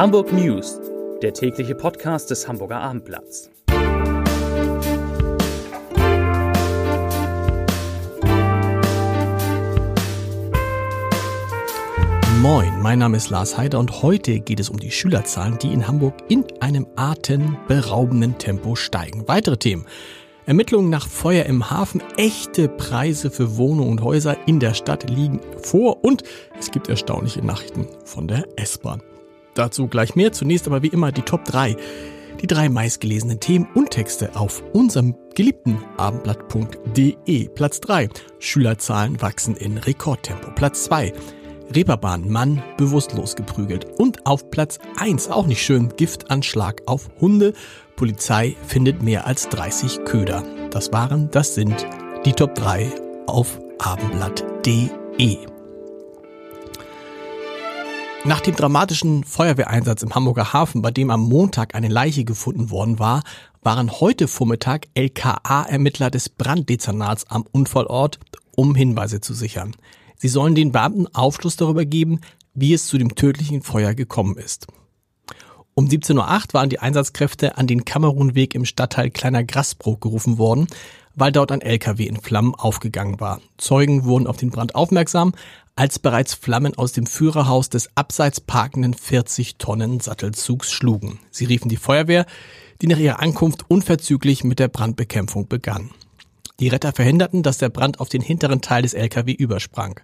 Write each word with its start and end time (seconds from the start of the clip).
Hamburg 0.00 0.32
News, 0.32 0.80
der 1.20 1.34
tägliche 1.34 1.74
Podcast 1.74 2.30
des 2.30 2.48
Hamburger 2.48 2.80
Abendblatts. 2.80 3.50
Moin, 12.40 12.80
mein 12.80 12.98
Name 12.98 13.18
ist 13.18 13.28
Lars 13.28 13.58
Heider 13.58 13.78
und 13.78 14.00
heute 14.00 14.40
geht 14.40 14.58
es 14.58 14.70
um 14.70 14.78
die 14.78 14.90
Schülerzahlen, 14.90 15.58
die 15.58 15.70
in 15.70 15.86
Hamburg 15.86 16.14
in 16.28 16.46
einem 16.60 16.86
atemberaubenden 16.96 18.38
Tempo 18.38 18.76
steigen. 18.76 19.28
Weitere 19.28 19.58
Themen. 19.58 19.84
Ermittlungen 20.46 20.88
nach 20.88 21.06
Feuer 21.06 21.44
im 21.44 21.70
Hafen, 21.70 22.02
echte 22.16 22.70
Preise 22.70 23.30
für 23.30 23.58
Wohnungen 23.58 23.90
und 23.90 24.00
Häuser 24.00 24.38
in 24.48 24.60
der 24.60 24.72
Stadt 24.72 25.10
liegen 25.10 25.42
vor 25.60 26.02
und 26.02 26.22
es 26.58 26.70
gibt 26.70 26.88
erstaunliche 26.88 27.44
Nachrichten 27.44 27.86
von 28.06 28.28
der 28.28 28.48
S-Bahn. 28.56 29.02
Dazu 29.54 29.88
gleich 29.88 30.14
mehr, 30.14 30.32
zunächst 30.32 30.66
aber 30.66 30.82
wie 30.82 30.88
immer 30.88 31.12
die 31.12 31.22
Top 31.22 31.44
3. 31.44 31.76
Die 32.40 32.46
drei 32.46 32.68
meistgelesenen 32.68 33.40
Themen 33.40 33.68
und 33.74 33.90
Texte 33.90 34.34
auf 34.34 34.62
unserem 34.72 35.14
geliebten 35.34 35.78
abendblatt.de. 35.98 37.48
Platz 37.48 37.80
3. 37.80 38.08
Schülerzahlen 38.38 39.20
wachsen 39.20 39.56
in 39.56 39.76
Rekordtempo. 39.76 40.50
Platz 40.54 40.84
2. 40.84 41.12
Reeperbahn, 41.74 42.28
Mann 42.28 42.62
bewusstlos 42.76 43.36
geprügelt. 43.36 43.86
Und 43.98 44.26
auf 44.26 44.50
Platz 44.50 44.78
1, 44.96 45.28
auch 45.30 45.46
nicht 45.46 45.62
schön, 45.62 45.90
Giftanschlag 45.96 46.82
auf 46.86 47.08
Hunde. 47.20 47.52
Polizei 47.96 48.56
findet 48.66 49.02
mehr 49.02 49.26
als 49.26 49.48
30 49.50 50.04
Köder. 50.04 50.42
Das 50.70 50.92
waren, 50.92 51.30
das 51.30 51.54
sind 51.54 51.86
die 52.24 52.32
Top 52.32 52.54
3 52.54 52.90
auf 53.26 53.60
abendblatt.de. 53.78 55.59
Nach 58.26 58.40
dem 58.40 58.54
dramatischen 58.54 59.24
Feuerwehreinsatz 59.24 60.02
im 60.02 60.14
Hamburger 60.14 60.52
Hafen, 60.52 60.82
bei 60.82 60.90
dem 60.90 61.10
am 61.10 61.22
Montag 61.22 61.74
eine 61.74 61.88
Leiche 61.88 62.24
gefunden 62.24 62.70
worden 62.70 62.98
war, 62.98 63.22
waren 63.62 63.90
heute 63.90 64.28
Vormittag 64.28 64.88
LKA-Ermittler 64.94 66.10
des 66.10 66.28
Branddezernats 66.28 67.26
am 67.28 67.46
Unfallort, 67.50 68.20
um 68.54 68.74
Hinweise 68.74 69.22
zu 69.22 69.32
sichern. 69.32 69.74
Sie 70.16 70.28
sollen 70.28 70.54
den 70.54 70.70
Beamten 70.70 71.06
Aufschluss 71.14 71.56
darüber 71.56 71.86
geben, 71.86 72.20
wie 72.52 72.74
es 72.74 72.86
zu 72.88 72.98
dem 72.98 73.14
tödlichen 73.14 73.62
Feuer 73.62 73.94
gekommen 73.94 74.36
ist. 74.36 74.66
Um 75.74 75.86
17.08 75.86 76.14
Uhr 76.16 76.54
waren 76.54 76.68
die 76.70 76.80
Einsatzkräfte 76.80 77.56
an 77.56 77.66
den 77.66 77.84
Kamerunweg 77.84 78.54
im 78.54 78.64
Stadtteil 78.64 79.10
Kleiner 79.10 79.44
Grasbrook 79.44 80.00
gerufen 80.00 80.36
worden, 80.38 80.66
weil 81.14 81.32
dort 81.32 81.52
ein 81.52 81.60
LKW 81.60 82.04
in 82.04 82.20
Flammen 82.20 82.54
aufgegangen 82.54 83.20
war. 83.20 83.40
Zeugen 83.56 84.04
wurden 84.04 84.26
auf 84.26 84.36
den 84.36 84.50
Brand 84.50 84.74
aufmerksam, 84.74 85.32
als 85.76 85.98
bereits 85.98 86.34
Flammen 86.34 86.76
aus 86.76 86.92
dem 86.92 87.06
Führerhaus 87.06 87.70
des 87.70 87.88
abseits 87.94 88.40
parkenden 88.40 88.94
40 88.94 89.56
Tonnen 89.56 90.00
Sattelzugs 90.00 90.70
schlugen. 90.70 91.20
Sie 91.30 91.46
riefen 91.46 91.68
die 91.68 91.76
Feuerwehr, 91.76 92.26
die 92.82 92.86
nach 92.86 92.98
ihrer 92.98 93.20
Ankunft 93.20 93.64
unverzüglich 93.68 94.44
mit 94.44 94.58
der 94.58 94.68
Brandbekämpfung 94.68 95.48
begann. 95.48 95.90
Die 96.58 96.68
Retter 96.68 96.92
verhinderten, 96.92 97.42
dass 97.42 97.56
der 97.56 97.70
Brand 97.70 98.00
auf 98.00 98.10
den 98.10 98.20
hinteren 98.20 98.60
Teil 98.60 98.82
des 98.82 98.92
LKW 98.92 99.32
übersprang. 99.32 99.98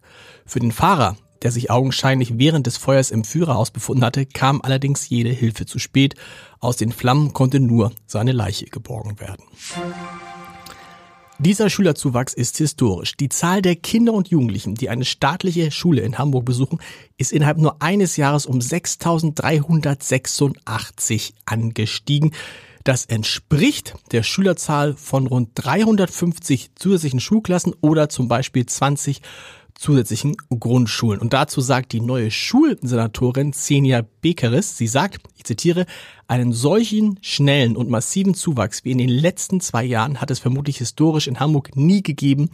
Für 0.47 0.61
den 0.61 0.73
Fahrer, 0.73 1.17
der 1.43 1.53
sich 1.53 1.71
augenscheinlich 1.71 2.39
während 2.39 2.67
des 2.67 2.77
Feuers 2.77 3.11
im 3.11 3.25
Führerhaus 3.25 3.71
befunden 3.71 4.05
hatte, 4.05 4.27
kam 4.27 4.61
allerdings 4.63 5.09
jede 5.09 5.31
Hilfe 5.31 5.67
zu 5.67 5.79
spät. 5.79 6.15
Aus 6.61 6.77
den 6.77 6.93
Flammen 6.93 7.33
konnte 7.33 7.61
nur 7.61 7.93
seine 8.07 8.33
Leiche 8.33 8.67
geborgen 8.67 9.21
werden. 9.21 9.45
Dieser 11.39 11.69
Schülerzuwachs 11.69 12.33
ist 12.33 12.57
historisch. 12.57 13.15
Die 13.15 13.29
Zahl 13.29 13.61
der 13.61 13.77
Kinder 13.77 14.15
und 14.15 14.29
Jugendlichen, 14.29 14.75
die 14.75 14.89
eine 14.89 15.05
staatliche 15.05 15.71
Schule 15.71 16.01
in 16.01 16.17
Hamburg 16.17 16.47
besuchen, 16.47 16.79
ist 17.19 17.31
innerhalb 17.31 17.59
nur 17.59 17.83
eines 17.83 18.17
Jahres 18.17 18.47
um 18.47 18.61
6.386 18.61 21.35
angestiegen. 21.45 22.33
Das 22.85 23.05
entspricht 23.05 23.97
der 24.13 24.23
Schülerzahl 24.23 24.95
von 24.95 25.27
rund 25.27 25.51
350 25.57 26.71
zusätzlichen 26.75 27.21
Schulklassen 27.21 27.75
oder 27.83 28.09
zum 28.09 28.29
Beispiel 28.29 28.65
20 28.65 29.21
zusätzlichen 29.79 30.37
Grundschulen. 30.49 31.21
Und 31.21 31.33
dazu 31.33 31.61
sagt 31.61 31.93
die 31.93 32.01
neue 32.01 32.31
Schulsenatorin 32.31 33.53
Xenia 33.53 34.05
Bekeris, 34.21 34.77
sie 34.77 34.87
sagt, 34.87 35.21
ich 35.37 35.45
zitiere, 35.45 35.87
einen 36.29 36.53
solchen 36.53 37.19
schnellen 37.21 37.77
und 37.77 37.91
massiven 37.91 38.35
Zuwachs 38.35 38.85
wie 38.85 38.93
in 38.93 38.99
den 38.99 39.09
letzten 39.09 39.61
zwei 39.61 39.85
Jahren 39.85 40.21
hat 40.21 40.31
es 40.31 40.39
vermutlich 40.39 40.79
historisch 40.79 41.29
in 41.29 41.41
Hamburg 41.41 41.77
nie 41.77 42.03
gegeben, 42.03 42.51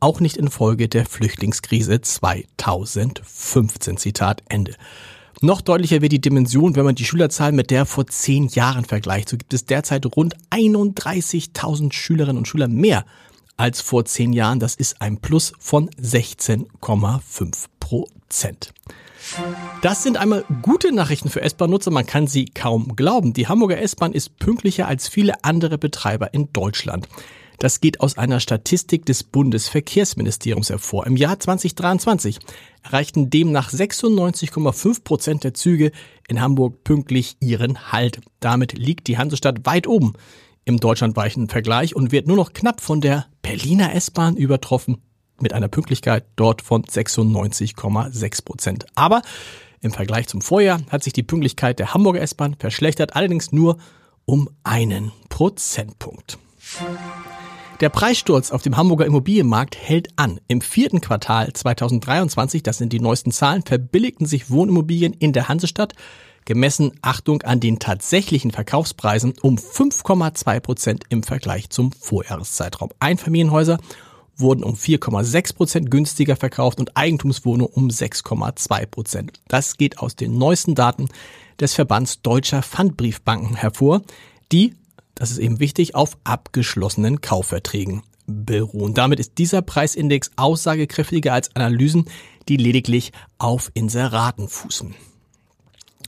auch 0.00 0.20
nicht 0.20 0.36
infolge 0.36 0.88
der 0.88 1.06
Flüchtlingskrise 1.06 2.00
2015. 2.00 3.96
Zitat 3.96 4.42
Ende. 4.48 4.74
Noch 5.42 5.60
deutlicher 5.60 6.00
wird 6.00 6.12
die 6.12 6.20
Dimension, 6.20 6.76
wenn 6.76 6.84
man 6.84 6.94
die 6.94 7.04
Schülerzahl 7.04 7.52
mit 7.52 7.70
der 7.70 7.84
vor 7.84 8.06
zehn 8.06 8.48
Jahren 8.48 8.86
vergleicht. 8.86 9.28
So 9.28 9.36
gibt 9.36 9.52
es 9.52 9.66
derzeit 9.66 10.06
rund 10.16 10.34
31.000 10.50 11.92
Schülerinnen 11.92 12.38
und 12.38 12.48
Schüler 12.48 12.68
mehr 12.68 13.04
als 13.56 13.80
vor 13.80 14.04
zehn 14.04 14.32
Jahren. 14.32 14.60
Das 14.60 14.74
ist 14.74 15.00
ein 15.00 15.18
Plus 15.18 15.52
von 15.58 15.90
16,5 15.90 17.66
Prozent. 17.80 18.72
Das 19.82 20.02
sind 20.02 20.16
einmal 20.16 20.44
gute 20.62 20.92
Nachrichten 20.92 21.30
für 21.30 21.42
S-Bahn-Nutzer. 21.42 21.90
Man 21.90 22.06
kann 22.06 22.26
sie 22.26 22.46
kaum 22.46 22.94
glauben. 22.96 23.32
Die 23.32 23.48
Hamburger 23.48 23.80
S-Bahn 23.80 24.12
ist 24.12 24.38
pünktlicher 24.38 24.86
als 24.86 25.08
viele 25.08 25.44
andere 25.44 25.78
Betreiber 25.78 26.32
in 26.32 26.52
Deutschland. 26.52 27.08
Das 27.58 27.80
geht 27.80 28.00
aus 28.00 28.18
einer 28.18 28.38
Statistik 28.38 29.06
des 29.06 29.24
Bundesverkehrsministeriums 29.24 30.68
hervor. 30.68 31.06
Im 31.06 31.16
Jahr 31.16 31.40
2023 31.40 32.38
erreichten 32.82 33.30
demnach 33.30 33.72
96,5 33.72 35.02
Prozent 35.02 35.44
der 35.44 35.54
Züge 35.54 35.90
in 36.28 36.40
Hamburg 36.40 36.84
pünktlich 36.84 37.36
ihren 37.40 37.92
Halt. 37.92 38.20
Damit 38.40 38.74
liegt 38.74 39.08
die 39.08 39.16
Hansestadt 39.16 39.64
weit 39.64 39.86
oben 39.86 40.12
im 40.66 40.78
deutschlandweiten 40.78 41.48
Vergleich 41.48 41.96
und 41.96 42.12
wird 42.12 42.26
nur 42.26 42.36
noch 42.36 42.52
knapp 42.52 42.82
von 42.82 43.00
der 43.00 43.26
Berliner 43.40 43.94
S-Bahn 43.94 44.36
übertroffen 44.36 44.98
mit 45.40 45.52
einer 45.52 45.68
Pünktlichkeit 45.68 46.26
dort 46.34 46.60
von 46.60 46.82
96,6 46.82 48.44
Prozent. 48.44 48.86
Aber 48.94 49.22
im 49.80 49.92
Vergleich 49.92 50.26
zum 50.26 50.42
Vorjahr 50.42 50.80
hat 50.90 51.04
sich 51.04 51.12
die 51.12 51.22
Pünktlichkeit 51.22 51.78
der 51.78 51.94
Hamburger 51.94 52.20
S-Bahn 52.20 52.56
verschlechtert, 52.58 53.14
allerdings 53.14 53.52
nur 53.52 53.78
um 54.24 54.50
einen 54.64 55.12
Prozentpunkt. 55.28 56.38
Der 57.80 57.90
Preissturz 57.90 58.50
auf 58.50 58.62
dem 58.62 58.76
Hamburger 58.76 59.06
Immobilienmarkt 59.06 59.76
hält 59.76 60.08
an. 60.16 60.40
Im 60.48 60.62
vierten 60.62 61.00
Quartal 61.00 61.52
2023, 61.52 62.64
das 62.64 62.78
sind 62.78 62.92
die 62.92 63.00
neuesten 63.00 63.30
Zahlen, 63.30 63.62
verbilligten 63.62 64.26
sich 64.26 64.50
Wohnimmobilien 64.50 65.12
in 65.12 65.32
der 65.32 65.48
Hansestadt, 65.48 65.92
gemessen, 66.46 66.92
Achtung, 67.02 67.42
an 67.42 67.60
den 67.60 67.78
tatsächlichen 67.78 68.50
Verkaufspreisen 68.50 69.34
um 69.42 69.56
5,2 69.56 70.60
Prozent 70.60 71.04
im 71.10 71.22
Vergleich 71.22 71.68
zum 71.68 71.92
Vorjahreszeitraum. 71.92 72.90
Einfamilienhäuser 72.98 73.78
wurden 74.36 74.64
um 74.64 74.74
4,6 74.74 75.54
Prozent 75.54 75.90
günstiger 75.90 76.36
verkauft 76.36 76.78
und 76.80 76.96
Eigentumswohnungen 76.96 77.72
um 77.72 77.88
6,2 77.88 78.86
Prozent. 78.86 79.40
Das 79.48 79.76
geht 79.76 79.98
aus 79.98 80.16
den 80.16 80.38
neuesten 80.38 80.74
Daten 80.74 81.08
des 81.60 81.74
Verbands 81.74 82.22
Deutscher 82.22 82.62
Pfandbriefbanken 82.62 83.56
hervor, 83.56 84.02
die 84.52 84.74
das 85.16 85.30
ist 85.30 85.38
eben 85.38 85.58
wichtig, 85.58 85.94
auf 85.96 86.16
abgeschlossenen 86.22 87.20
Kaufverträgen 87.20 88.02
beruhen. 88.26 88.94
Damit 88.94 89.18
ist 89.18 89.38
dieser 89.38 89.62
Preisindex 89.62 90.30
aussagekräftiger 90.36 91.32
als 91.32 91.56
Analysen, 91.56 92.04
die 92.48 92.58
lediglich 92.58 93.12
auf 93.38 93.70
Inseraten 93.74 94.48
fußen. 94.48 94.94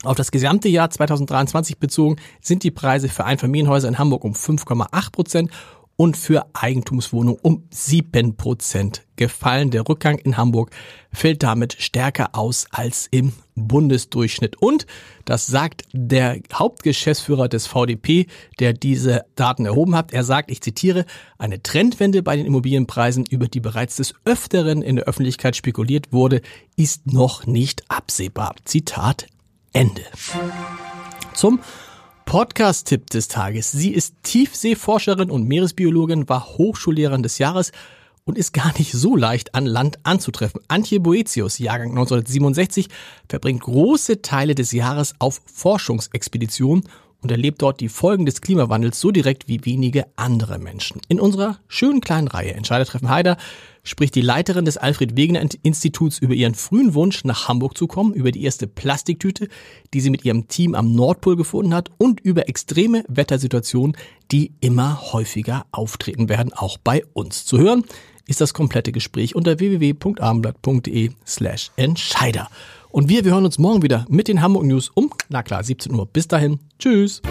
Auf 0.03 0.15
das 0.15 0.31
gesamte 0.31 0.69
Jahr 0.69 0.89
2023 0.89 1.77
bezogen 1.77 2.15
sind 2.41 2.63
die 2.63 2.71
Preise 2.71 3.09
für 3.09 3.25
Einfamilienhäuser 3.25 3.89
in 3.89 3.99
Hamburg 3.99 4.23
um 4.23 4.33
5,8 4.33 5.11
Prozent 5.11 5.51
und 5.97 6.15
für 6.15 6.45
Eigentumswohnungen 6.53 7.41
um 7.41 7.67
sieben 7.71 8.37
Prozent 8.37 9.03
gefallen. 9.17 9.69
Der 9.69 9.89
Rückgang 9.89 10.17
in 10.17 10.37
Hamburg 10.37 10.71
fällt 11.11 11.43
damit 11.43 11.75
stärker 11.77 12.29
aus 12.31 12.67
als 12.71 13.09
im 13.11 13.33
Bundesdurchschnitt. 13.55 14.55
Und 14.61 14.85
das 15.25 15.47
sagt 15.47 15.83
der 15.91 16.39
Hauptgeschäftsführer 16.53 17.49
des 17.49 17.67
VDP, 17.67 18.27
der 18.59 18.71
diese 18.71 19.25
Daten 19.35 19.65
erhoben 19.65 19.93
hat. 19.93 20.13
Er 20.13 20.23
sagt, 20.23 20.49
ich 20.49 20.61
zitiere, 20.61 21.03
eine 21.37 21.61
Trendwende 21.61 22.23
bei 22.23 22.37
den 22.37 22.45
Immobilienpreisen, 22.45 23.25
über 23.29 23.49
die 23.49 23.59
bereits 23.59 23.97
des 23.97 24.13
Öfteren 24.23 24.81
in 24.81 24.95
der 24.95 25.05
Öffentlichkeit 25.05 25.57
spekuliert 25.57 26.13
wurde, 26.13 26.39
ist 26.77 27.11
noch 27.11 27.45
nicht 27.45 27.83
absehbar. 27.91 28.55
Zitat 28.63 29.27
Ende. 29.73 30.03
Zum 31.33 31.59
Podcast-Tipp 32.25 33.09
des 33.09 33.27
Tages. 33.27 33.71
Sie 33.71 33.91
ist 33.91 34.15
Tiefseeforscherin 34.23 35.31
und 35.31 35.47
Meeresbiologin, 35.47 36.29
war 36.29 36.45
Hochschullehrerin 36.45 37.23
des 37.23 37.37
Jahres 37.37 37.71
und 38.25 38.37
ist 38.37 38.53
gar 38.53 38.71
nicht 38.77 38.91
so 38.91 39.15
leicht 39.15 39.55
an 39.55 39.65
Land 39.65 39.99
anzutreffen. 40.03 40.61
Antje 40.67 40.99
Boetius, 40.99 41.57
Jahrgang 41.59 41.89
1967, 41.89 42.87
verbringt 43.27 43.61
große 43.61 44.21
Teile 44.21 44.53
des 44.55 44.71
Jahres 44.71 45.15
auf 45.19 45.41
Forschungsexpeditionen 45.45 46.83
und 47.21 47.31
erlebt 47.31 47.61
dort 47.61 47.79
die 47.79 47.89
Folgen 47.89 48.25
des 48.25 48.41
Klimawandels 48.41 48.99
so 48.99 49.11
direkt 49.11 49.47
wie 49.47 49.65
wenige 49.65 50.05
andere 50.15 50.57
Menschen. 50.59 51.01
In 51.07 51.19
unserer 51.19 51.59
schönen 51.67 52.01
kleinen 52.01 52.27
Reihe 52.27 52.53
Entscheidertreffen 52.53 53.09
Heider 53.09 53.37
spricht 53.83 54.15
die 54.15 54.21
Leiterin 54.21 54.65
des 54.65 54.77
Alfred 54.77 55.17
Wegener 55.17 55.41
Instituts 55.63 56.19
über 56.19 56.33
ihren 56.33 56.55
frühen 56.55 56.93
Wunsch, 56.93 57.23
nach 57.23 57.47
Hamburg 57.47 57.77
zu 57.77 57.87
kommen, 57.87 58.13
über 58.13 58.31
die 58.31 58.43
erste 58.43 58.67
Plastiktüte, 58.67 59.47
die 59.93 60.01
sie 60.01 60.09
mit 60.09 60.23
ihrem 60.25 60.47
Team 60.47 60.75
am 60.75 60.93
Nordpol 60.93 61.35
gefunden 61.35 61.73
hat 61.73 61.89
und 61.97 62.19
über 62.19 62.47
extreme 62.47 63.03
Wettersituationen, 63.07 63.97
die 64.31 64.53
immer 64.59 65.11
häufiger 65.11 65.65
auftreten 65.71 66.29
werden, 66.29 66.53
auch 66.53 66.77
bei 66.77 67.03
uns. 67.13 67.45
Zu 67.45 67.57
hören 67.57 67.83
ist 68.27 68.41
das 68.41 68.53
komplette 68.53 68.91
Gespräch 68.91 69.35
unter 69.35 69.59
www.abendblatt.de 69.59 71.11
slash 71.25 71.71
Entscheider. 71.75 72.47
Und 72.91 73.07
wir, 73.09 73.23
wir 73.23 73.33
hören 73.33 73.45
uns 73.45 73.59
morgen 73.59 73.81
wieder 73.81 74.05
mit 74.09 74.27
den 74.27 74.41
Hamburg 74.41 74.65
News 74.65 74.89
um, 74.93 75.11
na 75.29 75.43
klar, 75.43 75.63
17 75.63 75.93
Uhr. 75.93 76.07
Bis 76.07 76.27
dahin, 76.27 76.59
tschüss. 76.79 77.21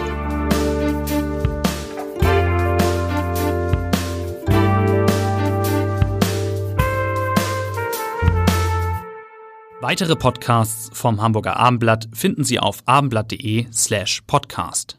Weitere 9.80 10.16
Podcasts 10.16 10.90
vom 10.92 11.22
Hamburger 11.22 11.56
Abendblatt 11.56 12.08
finden 12.12 12.44
Sie 12.44 12.58
auf 12.58 12.82
abendblatt.de 12.86 13.66
slash 13.72 14.22
podcast. 14.26 14.98